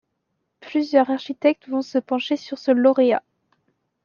[0.61, 3.21] Plusieurs architectes vont se pencher sur ce lauréat.